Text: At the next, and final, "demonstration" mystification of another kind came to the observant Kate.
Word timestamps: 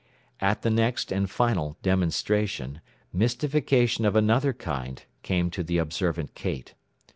At 0.39 0.63
the 0.63 0.71
next, 0.71 1.11
and 1.11 1.29
final, 1.29 1.77
"demonstration" 1.83 2.81
mystification 3.13 4.03
of 4.03 4.15
another 4.15 4.51
kind 4.51 5.03
came 5.21 5.51
to 5.51 5.61
the 5.61 5.77
observant 5.77 6.33
Kate. 6.33 6.73